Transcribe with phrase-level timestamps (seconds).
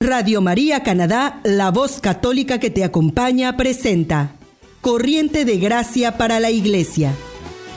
[0.00, 4.36] Radio María Canadá, la voz católica que te acompaña, presenta
[4.80, 7.12] Corriente de Gracia para la Iglesia,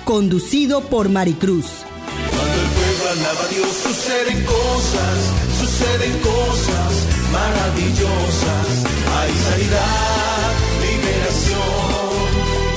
[0.05, 1.65] conducido por Maricruz.
[2.29, 5.17] Cuando el pueblo alaba a Dios suceden cosas,
[5.61, 6.91] suceden cosas
[7.31, 8.67] maravillosas.
[9.17, 10.51] Hay sanidad,
[10.85, 11.57] liberación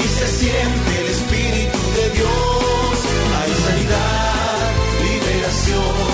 [0.02, 2.96] y se siente el Espíritu de Dios.
[3.42, 4.72] Hay sanidad,
[5.04, 6.13] liberación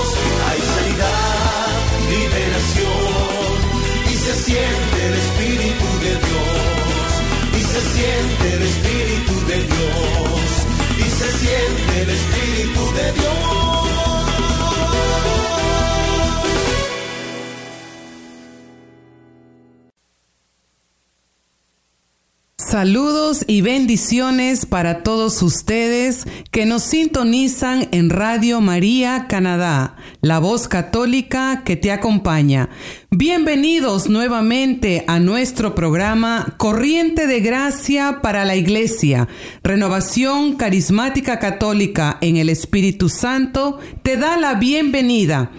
[22.81, 30.67] Saludos y bendiciones para todos ustedes que nos sintonizan en Radio María Canadá, la voz
[30.67, 32.69] católica que te acompaña.
[33.11, 39.27] Bienvenidos nuevamente a nuestro programa Corriente de Gracia para la Iglesia,
[39.61, 45.51] Renovación Carismática Católica en el Espíritu Santo, te da la bienvenida.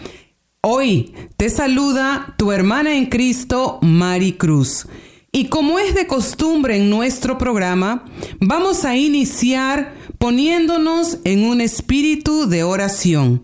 [0.61, 4.89] Hoy te saluda tu hermana en Cristo, Mari Cruz.
[5.34, 8.05] Y como es de costumbre en nuestro programa,
[8.38, 13.42] vamos a iniciar poniéndonos en un espíritu de oración.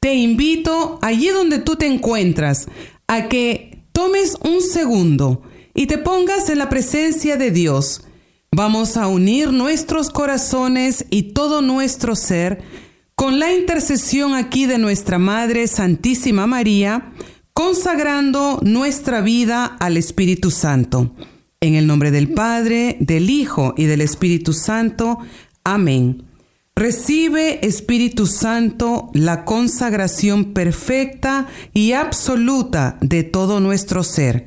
[0.00, 2.66] Te invito allí donde tú te encuentras
[3.06, 8.02] a que tomes un segundo y te pongas en la presencia de Dios.
[8.50, 12.60] Vamos a unir nuestros corazones y todo nuestro ser
[13.14, 17.12] con la intercesión aquí de nuestra Madre Santísima María,
[17.62, 21.14] consagrando nuestra vida al Espíritu Santo.
[21.60, 25.18] En el nombre del Padre, del Hijo y del Espíritu Santo.
[25.62, 26.24] Amén.
[26.74, 34.44] Recibe, Espíritu Santo, la consagración perfecta y absoluta de todo nuestro ser,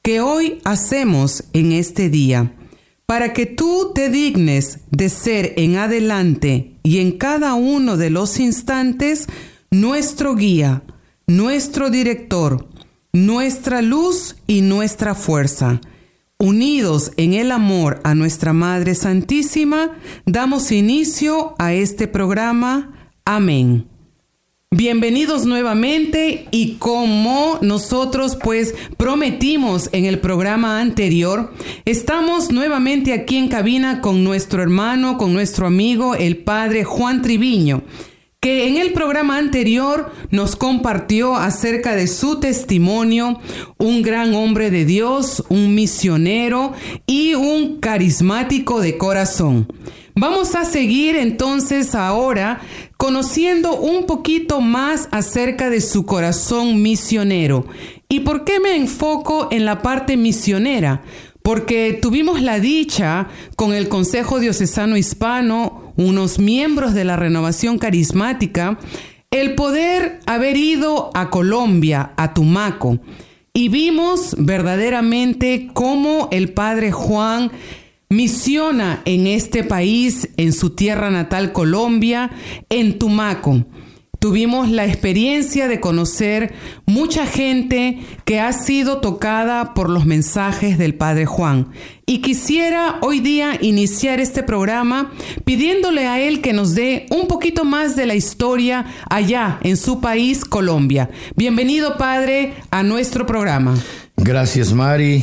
[0.00, 2.54] que hoy hacemos en este día,
[3.04, 8.38] para que tú te dignes de ser en adelante y en cada uno de los
[8.38, 9.26] instantes
[9.72, 10.84] nuestro guía,
[11.26, 12.68] nuestro director,
[13.12, 15.80] nuestra luz y nuestra fuerza.
[16.38, 19.96] Unidos en el amor a nuestra Madre Santísima,
[20.26, 23.08] damos inicio a este programa.
[23.24, 23.86] Amén.
[24.70, 31.54] Bienvenidos nuevamente y como nosotros pues prometimos en el programa anterior,
[31.84, 37.84] estamos nuevamente aquí en cabina con nuestro hermano, con nuestro amigo, el Padre Juan Triviño
[38.44, 43.40] que en el programa anterior nos compartió acerca de su testimonio,
[43.78, 46.74] un gran hombre de Dios, un misionero
[47.06, 49.66] y un carismático de corazón.
[50.14, 52.60] Vamos a seguir entonces ahora
[52.98, 57.64] conociendo un poquito más acerca de su corazón misionero.
[58.10, 61.02] ¿Y por qué me enfoco en la parte misionera?
[61.44, 68.78] Porque tuvimos la dicha con el Consejo Diocesano Hispano unos miembros de la renovación carismática,
[69.30, 72.98] el poder haber ido a Colombia, a Tumaco,
[73.52, 77.52] y vimos verdaderamente cómo el Padre Juan
[78.08, 82.30] misiona en este país, en su tierra natal Colombia,
[82.70, 83.66] en Tumaco.
[84.24, 86.54] Tuvimos la experiencia de conocer
[86.86, 91.68] mucha gente que ha sido tocada por los mensajes del Padre Juan.
[92.06, 95.12] Y quisiera hoy día iniciar este programa
[95.44, 100.00] pidiéndole a él que nos dé un poquito más de la historia allá en su
[100.00, 101.10] país, Colombia.
[101.36, 103.76] Bienvenido, Padre, a nuestro programa.
[104.16, 105.22] Gracias, Mari.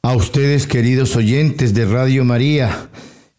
[0.00, 2.88] A ustedes, queridos oyentes de Radio María,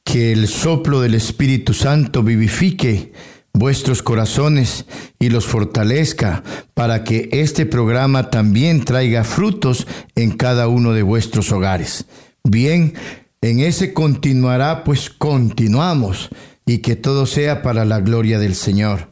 [0.03, 3.11] que el soplo del Espíritu Santo vivifique
[3.53, 4.85] vuestros corazones
[5.19, 6.43] y los fortalezca
[6.73, 12.05] para que este programa también traiga frutos en cada uno de vuestros hogares.
[12.43, 12.93] Bien,
[13.41, 16.29] en ese continuará, pues continuamos
[16.65, 19.09] y que todo sea para la gloria del Señor.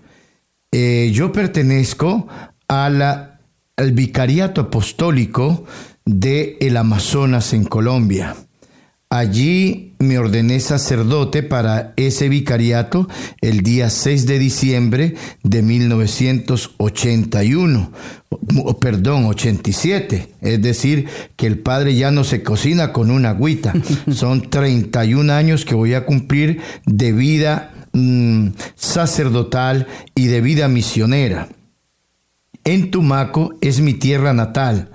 [0.71, 2.27] Eh, yo pertenezco
[2.67, 3.41] a la,
[3.75, 5.65] al Vicariato Apostólico
[6.05, 8.35] de el Amazonas en Colombia.
[9.11, 13.09] Allí me ordené sacerdote para ese vicariato
[13.41, 17.91] el día 6 de diciembre de 1981,
[18.79, 20.35] perdón, 87.
[20.41, 23.73] Es decir, que el padre ya no se cocina con una agüita.
[24.11, 31.49] Son 31 años que voy a cumplir de vida mm, sacerdotal y de vida misionera.
[32.63, 34.91] En Tumaco es mi tierra natal.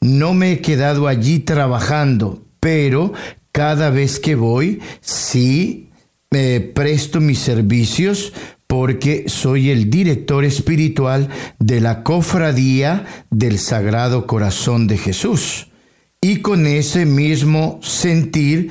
[0.00, 3.12] No me he quedado allí trabajando, pero
[3.58, 5.88] cada vez que voy, sí
[6.30, 8.32] me presto mis servicios
[8.68, 11.28] porque soy el director espiritual
[11.58, 15.72] de la cofradía del Sagrado Corazón de Jesús.
[16.20, 18.70] Y con ese mismo sentir,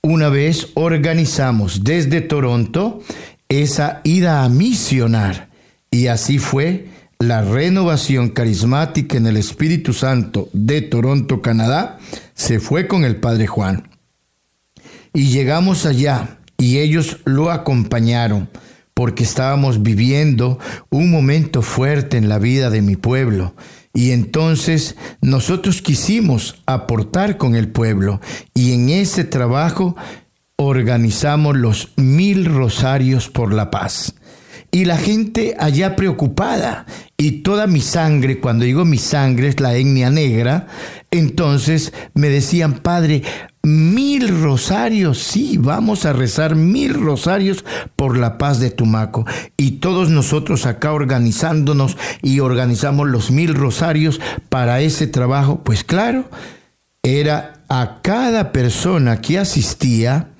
[0.00, 3.02] una vez organizamos desde Toronto
[3.50, 5.50] esa ida a misionar.
[5.90, 6.86] Y así fue
[7.18, 11.98] la renovación carismática en el Espíritu Santo de Toronto, Canadá,
[12.32, 13.87] se fue con el Padre Juan.
[15.18, 18.48] Y llegamos allá y ellos lo acompañaron
[18.94, 20.60] porque estábamos viviendo
[20.90, 23.56] un momento fuerte en la vida de mi pueblo.
[23.92, 28.20] Y entonces nosotros quisimos aportar con el pueblo
[28.54, 29.96] y en ese trabajo
[30.54, 34.14] organizamos los mil rosarios por la paz.
[34.70, 36.86] Y la gente allá preocupada
[37.16, 40.68] y toda mi sangre, cuando digo mi sangre es la etnia negra,
[41.10, 43.22] entonces me decían, Padre,
[43.62, 47.64] mil rosarios, sí, vamos a rezar mil rosarios
[47.96, 49.24] por la paz de Tumaco.
[49.56, 56.28] Y todos nosotros acá organizándonos y organizamos los mil rosarios para ese trabajo, pues claro,
[57.02, 60.30] era a cada persona que asistía,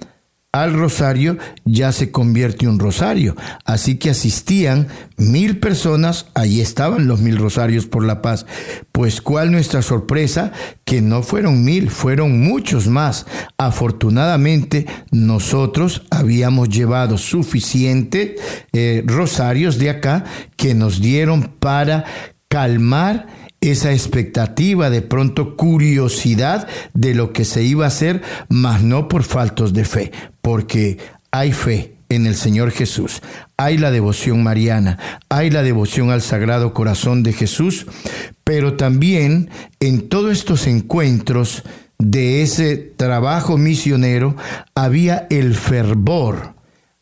[0.53, 3.37] al rosario ya se convierte un rosario.
[3.65, 8.47] Así que asistían mil personas, ahí estaban los mil rosarios por la paz.
[8.91, 10.53] Pues cuál nuestra sorpresa,
[10.85, 13.27] que no fueron mil, fueron muchos más.
[13.59, 18.37] Afortunadamente nosotros habíamos llevado suficiente
[18.73, 20.25] eh, rosarios de acá
[20.57, 22.05] que nos dieron para
[22.49, 23.27] calmar
[23.61, 29.25] esa expectativa, de pronto curiosidad de lo que se iba a hacer, mas no por
[29.25, 30.13] faltos de fe,
[30.49, 30.97] porque
[31.31, 33.21] hay fe en el Señor Jesús,
[33.59, 37.85] hay la devoción mariana, hay la devoción al Sagrado Corazón de Jesús,
[38.45, 41.65] pero también en todos estos encuentros
[41.99, 44.37] de ese trabajo misionero
[44.75, 46.55] había el fervor,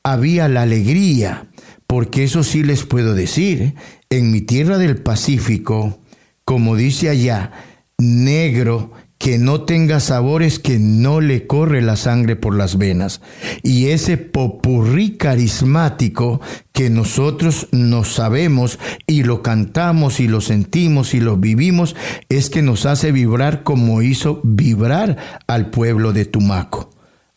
[0.02, 1.46] había la alegría,
[1.86, 3.76] porque eso sí les puedo decir,
[4.10, 6.00] en mi tierra del Pacífico,
[6.44, 7.52] como dice allá,
[7.96, 13.20] negro que no tenga sabores, que no le corre la sangre por las venas.
[13.62, 16.40] Y ese popurrí carismático
[16.72, 21.96] que nosotros nos sabemos y lo cantamos y lo sentimos y lo vivimos,
[22.28, 26.90] es que nos hace vibrar como hizo vibrar al pueblo de Tumaco.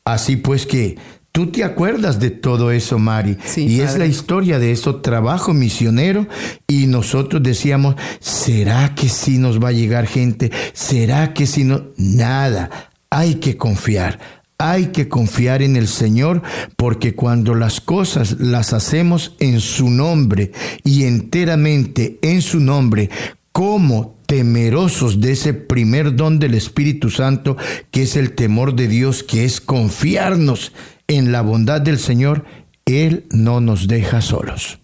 [0.04, 0.98] Así pues que
[1.32, 3.38] Tú te acuerdas de todo eso, Mari.
[3.56, 6.28] y es la historia de ese trabajo misionero.
[6.68, 10.52] Y nosotros decíamos, ¿será que sí nos va a llegar gente?
[10.74, 11.84] ¿Será que sí no?
[11.98, 12.92] Nada.
[13.10, 14.20] Hay que confiar.
[14.58, 16.42] Hay que confiar en el Señor
[16.76, 20.52] porque cuando las cosas las hacemos en su nombre
[20.84, 23.10] y enteramente en su nombre,
[23.54, 27.56] como temerosos de ese primer don del Espíritu Santo,
[27.90, 30.74] que es el temor de Dios, que es confiarnos
[31.10, 32.46] en la bondad del Señor,
[32.86, 34.80] Él no nos deja solos.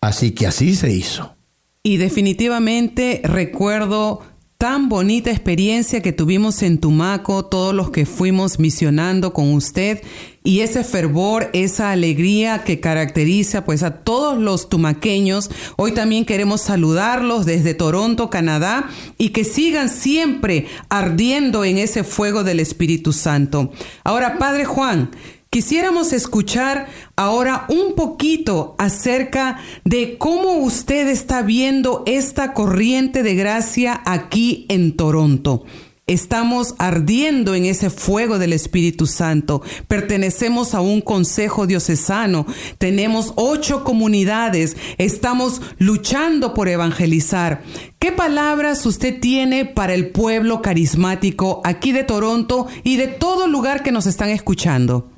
[0.00, 1.34] Así que así se hizo.
[1.82, 4.22] Y definitivamente recuerdo
[4.58, 10.02] tan bonita experiencia que tuvimos en Tumaco, todos los que fuimos misionando con usted
[10.44, 15.50] y ese fervor, esa alegría que caracteriza pues a todos los tumaqueños.
[15.76, 22.44] Hoy también queremos saludarlos desde Toronto, Canadá y que sigan siempre ardiendo en ese fuego
[22.44, 23.72] del Espíritu Santo.
[24.04, 25.10] Ahora, Padre Juan,
[25.52, 34.00] Quisiéramos escuchar ahora un poquito acerca de cómo usted está viendo esta corriente de gracia
[34.06, 35.64] aquí en Toronto.
[36.06, 39.60] Estamos ardiendo en ese fuego del Espíritu Santo.
[39.88, 42.46] Pertenecemos a un consejo diocesano.
[42.78, 44.76] Tenemos ocho comunidades.
[44.98, 47.64] Estamos luchando por evangelizar.
[47.98, 53.82] ¿Qué palabras usted tiene para el pueblo carismático aquí de Toronto y de todo lugar
[53.82, 55.10] que nos están escuchando?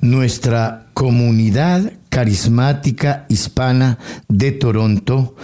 [0.00, 5.36] Nuestra comunidad carismática hispana de Toronto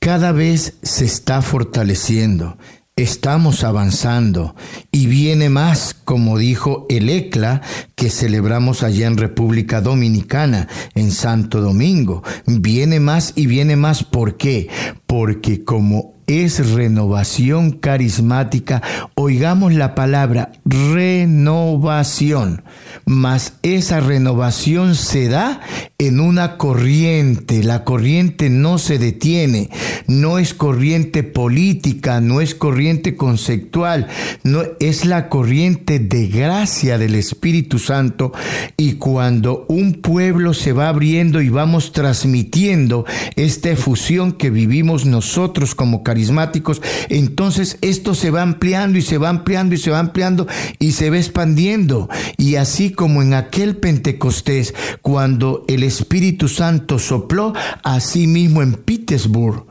[0.00, 2.56] cada vez se está fortaleciendo.
[2.96, 4.54] Estamos avanzando
[4.90, 7.62] y viene más, como dijo el ECLA
[7.94, 12.22] que celebramos allá en República Dominicana, en Santo Domingo.
[12.46, 14.04] Viene más y viene más.
[14.04, 14.68] ¿Por qué?
[15.06, 18.82] Porque como es renovación carismática.
[19.16, 22.62] Oigamos la palabra renovación,
[23.04, 25.60] mas esa renovación se da
[26.00, 27.62] en una corriente.
[27.62, 29.68] La corriente no se detiene,
[30.06, 34.08] no es corriente política, no es corriente conceptual,
[34.42, 38.32] no es la corriente de gracia del Espíritu Santo
[38.78, 43.04] y cuando un pueblo se va abriendo y vamos transmitiendo
[43.36, 46.80] esta efusión que vivimos nosotros como carismáticos,
[47.10, 50.46] entonces esto se va ampliando y se va ampliando y se va ampliando
[50.78, 52.08] y se va expandiendo.
[52.38, 59.66] Y así como en aquel Pentecostés, cuando el Espíritu Santo sopló, así mismo en Petersburg,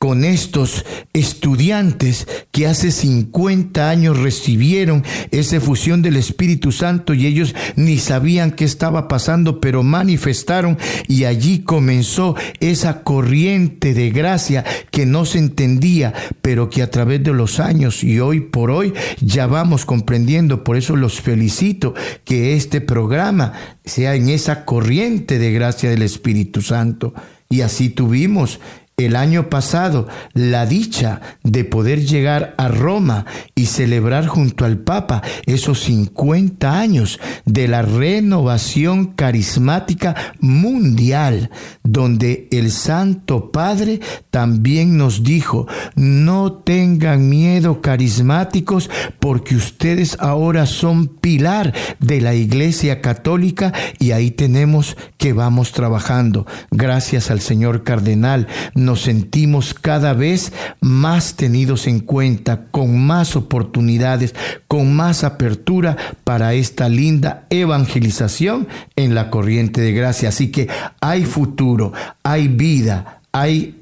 [0.00, 7.54] con estos estudiantes que hace 50 años recibieron esa fusión del Espíritu Santo y ellos
[7.76, 15.04] ni sabían qué estaba pasando, pero manifestaron y allí comenzó esa corriente de gracia que
[15.04, 19.46] no se entendía, pero que a través de los años y hoy por hoy ya
[19.46, 20.64] vamos comprendiendo.
[20.64, 21.92] Por eso los felicito
[22.24, 23.52] que este programa
[23.84, 27.12] sea en esa corriente de gracia del Espíritu Santo.
[27.52, 28.60] Y así tuvimos
[29.06, 35.22] el año pasado la dicha de poder llegar a Roma y celebrar junto al Papa
[35.46, 41.50] esos 50 años de la renovación carismática mundial,
[41.82, 51.08] donde el Santo Padre también nos dijo, no tengan miedo carismáticos porque ustedes ahora son
[51.08, 56.46] pilar de la Iglesia Católica y ahí tenemos que vamos trabajando.
[56.70, 58.48] Gracias al señor Cardenal
[58.90, 64.34] nos sentimos cada vez más tenidos en cuenta, con más oportunidades,
[64.66, 68.66] con más apertura para esta linda evangelización
[68.96, 70.30] en la corriente de gracia.
[70.30, 70.66] Así que
[71.00, 71.92] hay futuro,
[72.24, 73.76] hay vida, hay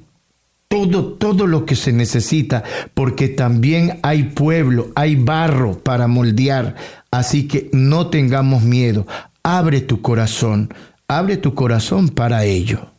[0.68, 2.62] todo, todo lo que se necesita,
[2.92, 6.74] porque también hay pueblo, hay barro para moldear.
[7.10, 9.06] Así que no tengamos miedo,
[9.42, 10.68] abre tu corazón,
[11.08, 12.97] abre tu corazón para ello.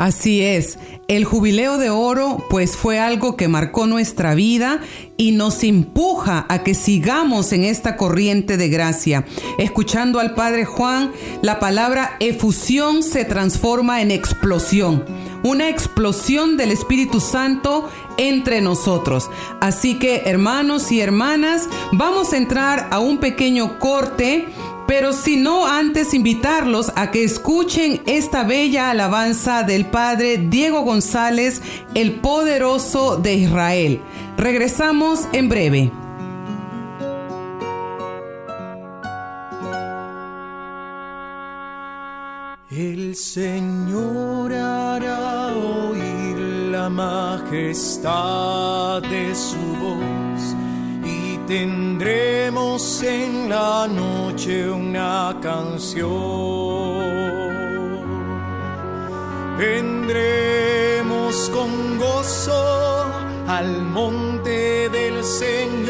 [0.00, 0.78] Así es,
[1.08, 4.80] el jubileo de oro pues fue algo que marcó nuestra vida
[5.16, 9.24] y nos empuja a que sigamos en esta corriente de gracia.
[9.58, 11.10] Escuchando al Padre Juan,
[11.42, 15.04] la palabra efusión se transforma en explosión,
[15.42, 19.28] una explosión del Espíritu Santo entre nosotros.
[19.60, 24.46] Así que hermanos y hermanas, vamos a entrar a un pequeño corte
[24.88, 31.60] pero si no antes invitarlos a que escuchen esta bella alabanza del Padre Diego González,
[31.94, 34.00] el poderoso de Israel.
[34.38, 35.92] Regresamos en breve.
[42.70, 46.38] El Señor hará oír
[46.72, 48.12] la majestad
[49.02, 50.17] de su voz
[51.48, 56.08] tendremos en la noche una canción.
[59.56, 63.06] Vendremos con gozo
[63.48, 65.87] al monte del Señor,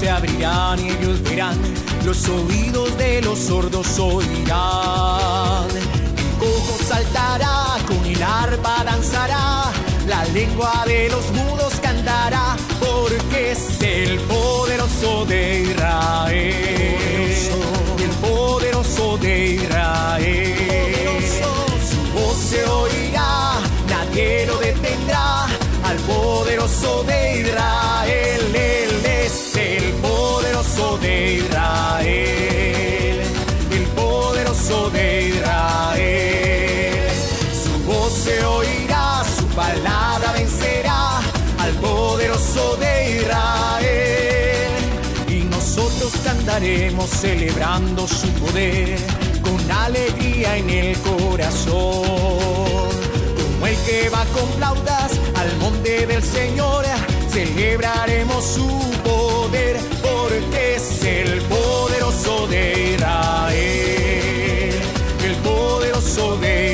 [0.00, 1.58] se abrirán y ellos verán,
[2.06, 5.68] los oídos de los sordos oirán.
[5.76, 9.70] El cojo saltará, con el arpa danzará,
[10.08, 16.54] la lengua de los mudos cantará, porque es el poderoso de Israel.
[17.98, 21.20] El poderoso de Israel.
[21.90, 25.44] Su voz se oirá, nadie lo detendrá,
[25.84, 27.79] al poderoso de Israel
[31.00, 33.20] de Israel,
[33.70, 37.08] el poderoso de Israel.
[37.62, 41.18] Su voz se oirá, su palabra vencerá
[41.58, 44.70] al poderoso de Israel.
[45.28, 48.98] Y nosotros cantaremos celebrando su poder
[49.42, 52.04] con alegría en el corazón.
[53.36, 56.84] Como el que va con flautas al monte del Señor,
[57.30, 58.68] celebraremos su
[59.04, 59.78] poder,
[60.30, 64.74] porque es el poderoso de Israel,
[65.24, 66.69] el poderoso de Israel.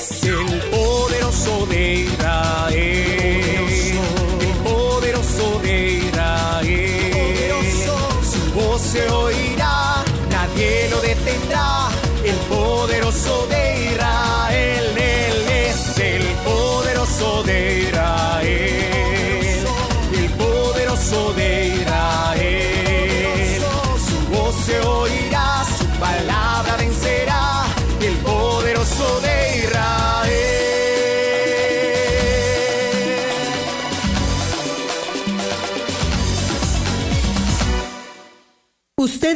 [0.00, 2.29] Es el poderoso de Israel.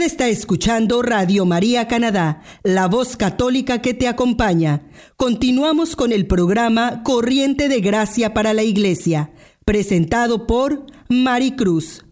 [0.05, 4.83] Está escuchando Radio María Canadá, la voz católica que te acompaña.
[5.17, 9.33] Continuamos con el programa Corriente de Gracia para la Iglesia,
[9.65, 12.05] presentado por Mari Cruz.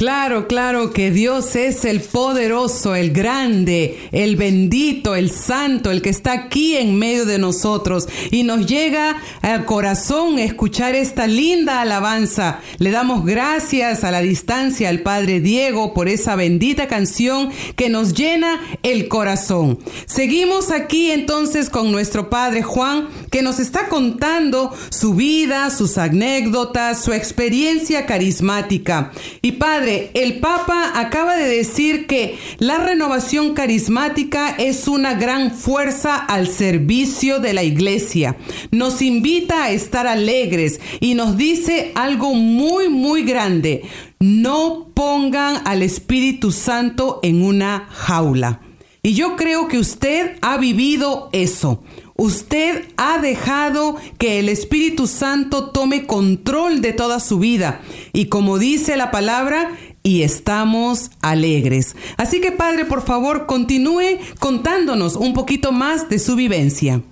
[0.00, 6.08] Claro, claro que Dios es el poderoso, el grande, el bendito, el santo, el que
[6.08, 12.60] está aquí en medio de nosotros y nos llega al corazón escuchar esta linda alabanza.
[12.78, 18.14] Le damos gracias a la distancia al Padre Diego por esa bendita canción que nos
[18.14, 19.80] llena el corazón.
[20.06, 27.04] Seguimos aquí entonces con nuestro Padre Juan que nos está contando su vida, sus anécdotas,
[27.04, 29.12] su experiencia carismática.
[29.42, 36.16] Y Padre, el Papa acaba de decir que la renovación carismática es una gran fuerza
[36.16, 38.36] al servicio de la iglesia.
[38.70, 43.82] Nos invita a estar alegres y nos dice algo muy, muy grande.
[44.18, 48.60] No pongan al Espíritu Santo en una jaula.
[49.02, 51.82] Y yo creo que usted ha vivido eso.
[52.16, 57.80] Usted ha dejado que el Espíritu Santo tome control de toda su vida.
[58.12, 59.70] Y como dice la palabra,
[60.02, 61.96] y estamos alegres.
[62.16, 67.02] Así que Padre, por favor, continúe contándonos un poquito más de su vivencia.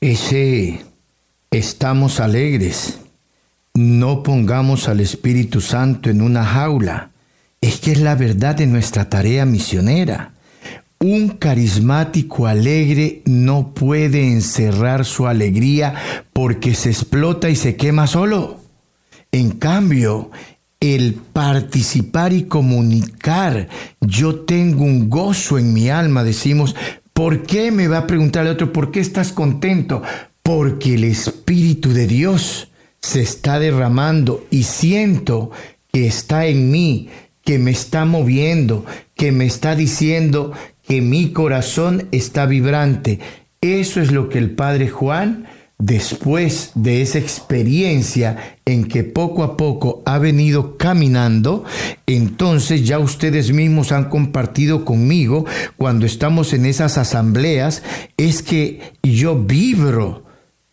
[0.00, 0.84] Ese
[1.50, 2.98] estamos alegres.
[3.74, 7.10] No pongamos al Espíritu Santo en una jaula.
[7.60, 10.34] Es que es la verdad de nuestra tarea misionera.
[11.00, 15.94] Un carismático alegre no puede encerrar su alegría
[16.32, 18.63] porque se explota y se quema solo.
[19.34, 20.30] En cambio,
[20.78, 23.68] el participar y comunicar,
[24.00, 26.76] yo tengo un gozo en mi alma, decimos,
[27.12, 30.04] ¿por qué me va a preguntar el otro, ¿por qué estás contento?
[30.44, 32.68] Porque el Espíritu de Dios
[33.00, 35.50] se está derramando y siento
[35.92, 37.08] que está en mí,
[37.42, 43.18] que me está moviendo, que me está diciendo que mi corazón está vibrante.
[43.60, 45.48] Eso es lo que el Padre Juan,
[45.84, 51.64] después de esa experiencia en que poco a poco ha venido caminando,
[52.06, 55.44] entonces ya ustedes mismos han compartido conmigo
[55.76, 57.82] cuando estamos en esas asambleas,
[58.16, 60.24] es que yo vibro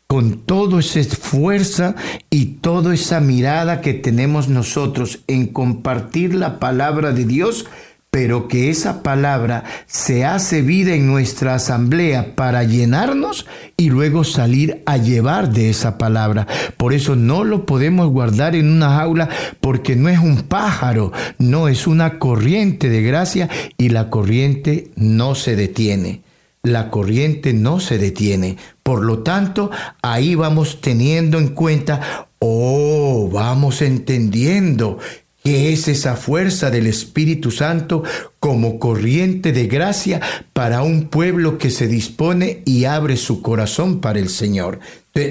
[0.08, 1.96] con toda esa fuerza
[2.30, 7.66] y toda esa mirada que tenemos nosotros en compartir la palabra de Dios,
[8.12, 13.48] pero que esa palabra se hace vida en nuestra asamblea para llenarnos
[13.78, 16.46] y luego salir a llevar de esa palabra.
[16.76, 19.30] Por eso no lo podemos guardar en una jaula
[19.62, 25.34] porque no es un pájaro, no es una corriente de gracia y la corriente no
[25.34, 26.22] se detiene
[26.64, 28.58] la corriente no se detiene.
[28.84, 29.72] Por lo tanto,
[30.04, 35.00] ahí vamos teniendo en cuenta, oh, vamos entendiendo
[35.44, 38.04] que es esa fuerza del Espíritu Santo
[38.40, 40.22] como corriente de gracia
[40.54, 44.80] para un pueblo que se dispone y abre su corazón para el Señor.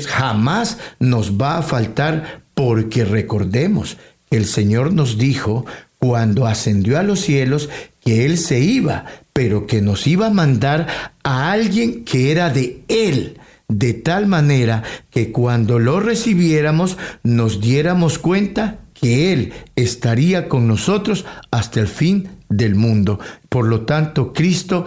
[0.09, 3.97] Jamás nos va a faltar porque recordemos
[4.29, 5.65] que el Señor nos dijo
[5.99, 7.69] cuando ascendió a los cielos
[8.01, 10.87] que Él se iba, pero que nos iba a mandar
[11.23, 18.19] a alguien que era de Él, de tal manera que cuando lo recibiéramos nos diéramos
[18.19, 23.19] cuenta que Él estaría con nosotros hasta el fin del mundo.
[23.49, 24.85] Por lo tanto, Cristo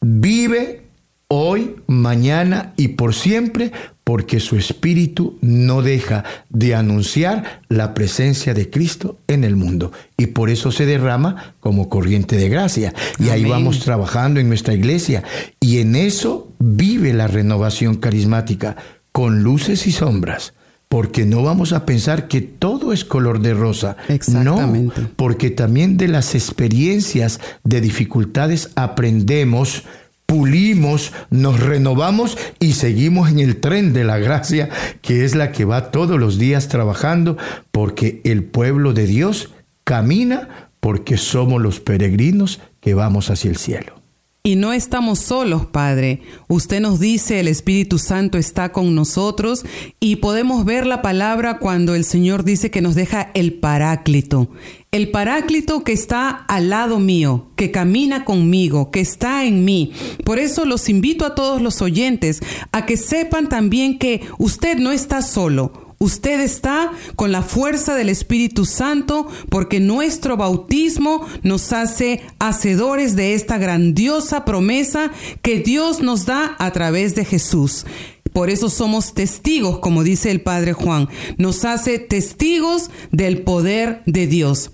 [0.00, 0.82] vive
[1.28, 3.72] hoy, mañana y por siempre,
[4.04, 9.92] porque su espíritu no deja de anunciar la presencia de Cristo en el mundo.
[10.18, 12.94] Y por eso se derrama como corriente de gracia.
[13.18, 15.24] Y ahí vamos trabajando en nuestra iglesia.
[15.58, 18.76] Y en eso vive la renovación carismática,
[19.10, 20.54] con luces y sombras.
[20.94, 23.96] Porque no vamos a pensar que todo es color de rosa.
[24.06, 25.00] Exactamente.
[25.00, 29.82] No, porque también de las experiencias de dificultades aprendemos
[30.26, 34.68] pulimos, nos renovamos y seguimos en el tren de la gracia,
[35.02, 37.36] que es la que va todos los días trabajando,
[37.72, 39.52] porque el pueblo de Dios
[39.82, 44.03] camina porque somos los peregrinos que vamos hacia el cielo.
[44.46, 46.20] Y no estamos solos, Padre.
[46.48, 49.64] Usted nos dice el Espíritu Santo está con nosotros
[50.00, 54.50] y podemos ver la palabra cuando el Señor dice que nos deja el Paráclito.
[54.90, 59.94] El Paráclito que está al lado mío, que camina conmigo, que está en mí.
[60.26, 64.92] Por eso los invito a todos los oyentes a que sepan también que usted no
[64.92, 65.83] está solo.
[65.98, 73.34] Usted está con la fuerza del Espíritu Santo porque nuestro bautismo nos hace hacedores de
[73.34, 75.10] esta grandiosa promesa
[75.42, 77.86] que Dios nos da a través de Jesús.
[78.32, 81.08] Por eso somos testigos, como dice el Padre Juan.
[81.38, 84.72] Nos hace testigos del poder de Dios.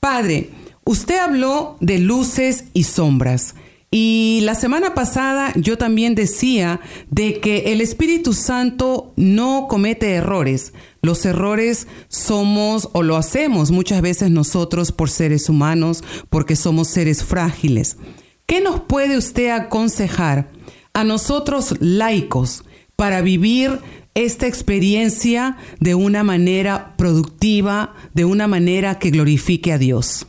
[0.00, 0.50] Padre,
[0.84, 3.54] usted habló de luces y sombras.
[3.94, 10.72] Y la semana pasada yo también decía de que el Espíritu Santo no comete errores.
[11.02, 17.22] Los errores somos o lo hacemos muchas veces nosotros por seres humanos, porque somos seres
[17.22, 17.98] frágiles.
[18.46, 20.50] ¿Qué nos puede usted aconsejar
[20.94, 22.64] a nosotros laicos
[22.96, 23.78] para vivir
[24.14, 30.26] esta experiencia de una manera productiva, de una manera que glorifique a Dios?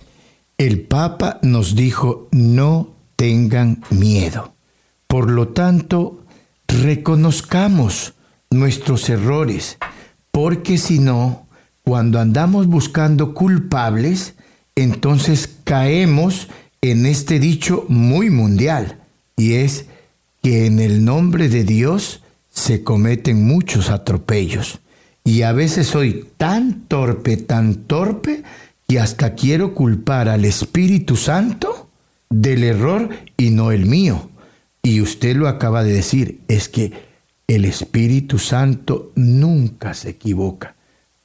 [0.57, 4.53] El Papa nos dijo no tengan miedo.
[5.07, 6.23] Por lo tanto,
[6.67, 8.13] reconozcamos
[8.49, 9.77] nuestros errores,
[10.31, 11.47] porque si no,
[11.83, 14.35] cuando andamos buscando culpables,
[14.75, 16.47] entonces caemos
[16.81, 18.99] en este dicho muy mundial,
[19.37, 19.85] y es
[20.41, 24.79] que en el nombre de Dios se cometen muchos atropellos.
[25.23, 28.43] Y a veces soy tan torpe, tan torpe,
[28.87, 31.82] que hasta quiero culpar al Espíritu Santo
[32.33, 34.29] del error y no el mío.
[34.81, 36.91] Y usted lo acaba de decir, es que
[37.47, 40.75] el Espíritu Santo nunca se equivoca,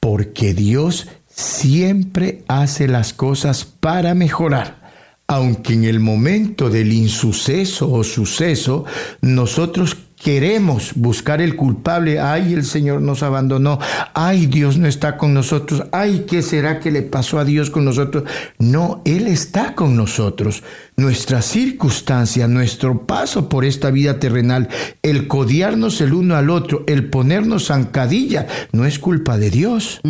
[0.00, 4.78] porque Dios siempre hace las cosas para mejorar.
[5.26, 8.84] Aunque en el momento del insuceso o suceso
[9.20, 13.78] nosotros queremos buscar el culpable, ay, el Señor nos abandonó,
[14.14, 17.84] ay, Dios no está con nosotros, ay, ¿qué será que le pasó a Dios con
[17.84, 18.24] nosotros?
[18.58, 20.62] No, Él está con nosotros.
[20.96, 24.68] Nuestra circunstancia, nuestro paso por esta vida terrenal,
[25.02, 30.00] el codiarnos el uno al otro, el ponernos zancadilla, no es culpa de Dios.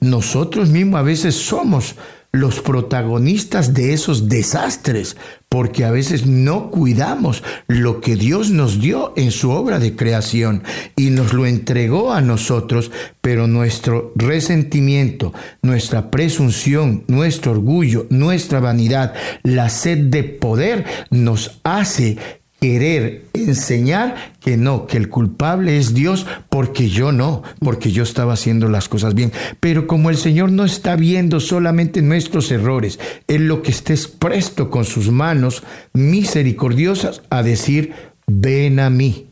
[0.00, 1.96] Nosotros mismos a veces somos
[2.32, 5.16] los protagonistas de esos desastres,
[5.48, 10.62] porque a veces no cuidamos lo que Dios nos dio en su obra de creación
[10.94, 19.14] y nos lo entregó a nosotros, pero nuestro resentimiento, nuestra presunción, nuestro orgullo, nuestra vanidad,
[19.42, 22.16] la sed de poder nos hace
[22.60, 28.34] querer enseñar que no, que el culpable es Dios porque yo no, porque yo estaba
[28.34, 29.32] haciendo las cosas bien.
[29.60, 34.70] Pero como el Señor no está viendo solamente nuestros errores, Él lo que esté presto
[34.70, 35.62] con sus manos
[35.94, 37.94] misericordiosas a decir,
[38.26, 39.26] ven a mí.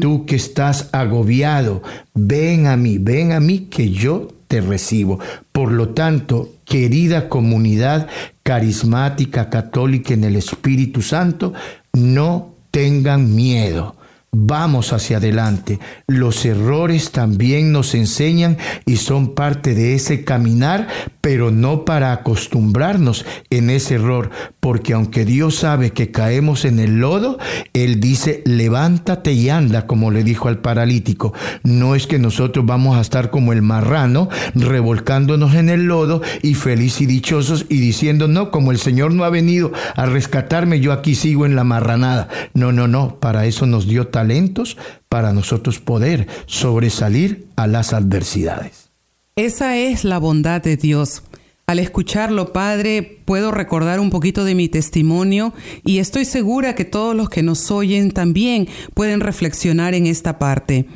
[0.00, 1.82] Tú que estás agobiado,
[2.14, 5.18] ven a mí, ven a mí que yo te recibo.
[5.52, 8.08] Por lo tanto, querida comunidad
[8.42, 11.52] carismática católica en el Espíritu Santo,
[11.92, 13.97] no tengan miedo.
[14.30, 15.78] Vamos hacia adelante.
[16.06, 20.86] Los errores también nos enseñan y son parte de ese caminar,
[21.22, 26.98] pero no para acostumbrarnos en ese error, porque aunque Dios sabe que caemos en el
[26.98, 27.38] lodo,
[27.72, 31.32] Él dice, levántate y anda, como le dijo al paralítico.
[31.62, 36.52] No es que nosotros vamos a estar como el marrano, revolcándonos en el lodo y
[36.52, 40.92] feliz y dichosos y diciendo, no, como el Señor no ha venido a rescatarme, yo
[40.92, 42.28] aquí sigo en la marranada.
[42.52, 44.76] No, no, no, para eso nos dio talentos,
[45.08, 48.90] para nosotros poder sobresalir a las adversidades.
[49.36, 51.22] Esa es la bondad de Dios
[51.68, 55.52] Al escucharlo, Padre, puedo recordar un poquito de mi testimonio
[55.84, 60.86] y estoy segura que todos los que nos oyen también pueden reflexionar en esta parte,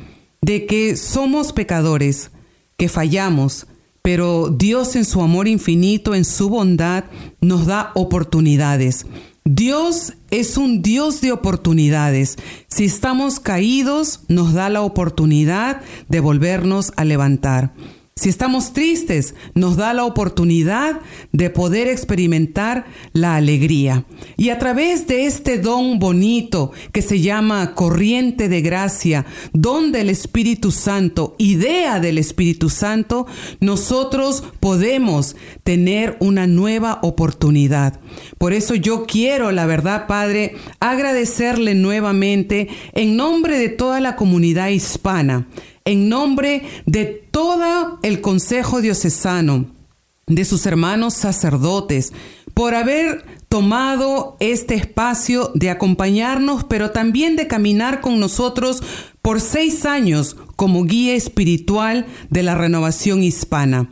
[0.41, 2.31] de que somos pecadores,
[2.75, 3.67] que fallamos,
[4.01, 7.05] pero Dios en su amor infinito, en su bondad,
[7.39, 9.05] nos da oportunidades.
[9.45, 12.37] Dios es un Dios de oportunidades.
[12.69, 17.73] Si estamos caídos, nos da la oportunidad de volvernos a levantar.
[18.15, 24.05] Si estamos tristes, nos da la oportunidad de poder experimentar la alegría.
[24.37, 30.11] Y a través de este don bonito que se llama corriente de gracia, don del
[30.11, 33.25] Espíritu Santo, idea del Espíritu Santo,
[33.59, 37.99] nosotros podemos tener una nueva oportunidad.
[38.37, 44.67] Por eso yo quiero, la verdad, Padre, agradecerle nuevamente en nombre de toda la comunidad
[44.67, 45.47] hispana
[45.85, 49.65] en nombre de todo el Consejo Diocesano,
[50.27, 52.13] de sus hermanos sacerdotes,
[52.53, 58.81] por haber tomado este espacio de acompañarnos, pero también de caminar con nosotros
[59.21, 63.89] por seis años como guía espiritual de la renovación hispana.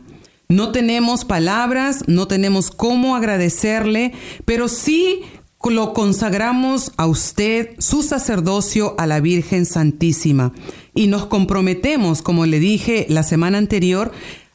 [0.48, 4.12] No tenemos palabras, no tenemos cómo agradecerle,
[4.44, 5.22] pero sí
[5.70, 10.52] lo consagramos a usted, su sacerdocio, a la Virgen Santísima.
[10.94, 14.12] Y nos comprometemos, como le dije la semana anterior,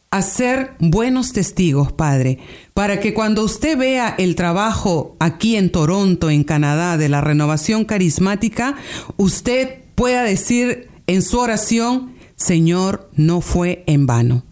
[0.10, 2.40] a ser buenos testigos, Padre,
[2.74, 7.86] para que cuando usted vea el trabajo aquí en Toronto, en Canadá, de la renovación
[7.86, 8.76] carismática,
[9.18, 14.44] usted pueda decir en su oración, Señor, no fue en vano.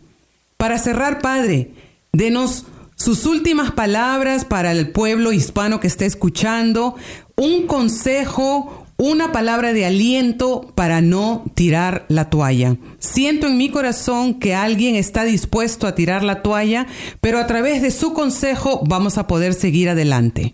[0.58, 1.72] Para cerrar, Padre,
[2.12, 2.66] denos
[2.96, 6.96] sus últimas palabras para el pueblo hispano que está escuchando,
[7.36, 12.78] un consejo, una palabra de aliento para no tirar la toalla.
[13.00, 16.88] Siento en mi corazón que alguien está dispuesto a tirar la toalla,
[17.20, 20.54] pero a través de su consejo vamos a poder seguir adelante.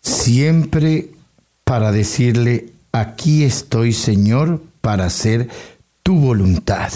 [0.00, 1.10] Siempre
[1.64, 5.48] para decirle, aquí estoy Señor para hacer
[6.02, 6.90] tu voluntad.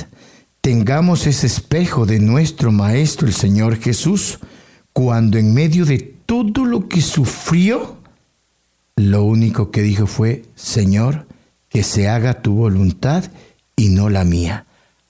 [0.61, 4.39] Tengamos ese espejo de nuestro Maestro el Señor Jesús
[4.93, 7.97] cuando en medio de todo lo que sufrió,
[8.97, 11.27] lo único que dijo fue, Señor,
[11.69, 13.25] que se haga tu voluntad
[13.77, 14.67] y no la mía,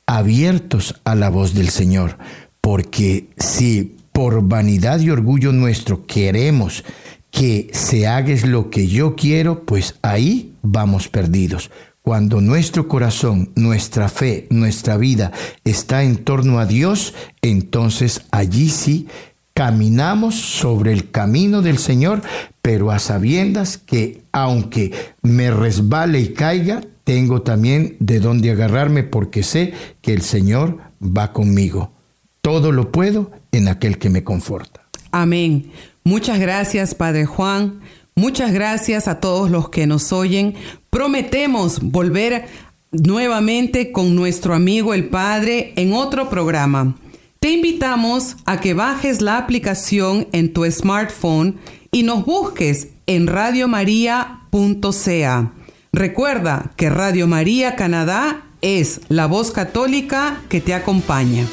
[0.07, 2.18] abiertos a la voz del Señor,
[2.61, 6.85] porque si por vanidad y orgullo nuestro queremos
[7.31, 11.71] que se haga lo que yo quiero, pues ahí vamos perdidos.
[12.03, 15.33] Cuando nuestro corazón, nuestra fe, nuestra vida
[15.64, 19.07] está en torno a Dios, entonces allí sí
[19.55, 22.23] caminamos sobre el camino del Señor,
[22.62, 29.43] pero a sabiendas que aunque me resbale y caiga, tengo también de dónde agarrarme porque
[29.43, 31.93] sé que el Señor va conmigo.
[32.41, 34.83] Todo lo puedo en aquel que me conforta.
[35.11, 35.71] Amén.
[36.05, 37.81] Muchas gracias, Padre Juan.
[38.15, 40.55] Muchas gracias a todos los que nos oyen.
[40.91, 42.47] Prometemos volver
[42.91, 46.97] nuevamente con nuestro amigo el Padre en otro programa.
[47.42, 51.59] Te invitamos a que bajes la aplicación en tu smartphone
[51.90, 55.52] y nos busques en radiomaria.ca.
[55.92, 61.44] Recuerda que Radio María Canadá es la voz católica que te acompaña.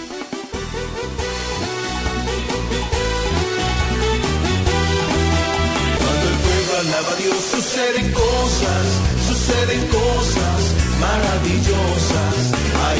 [5.98, 8.86] Cuando el pueblo alaba a Dios suceden cosas,
[9.28, 12.54] suceden cosas maravillosas.
[12.86, 13.00] Hay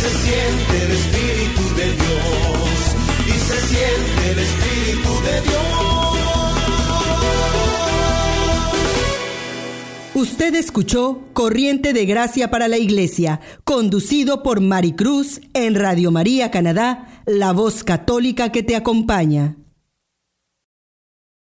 [0.00, 2.78] se siente el Espíritu de Dios.
[3.26, 5.80] Y se siente el Espíritu de Dios.
[10.14, 17.22] Usted escuchó Corriente de Gracia para la Iglesia, conducido por Maricruz en Radio María Canadá,
[17.26, 19.56] la voz católica que te acompaña.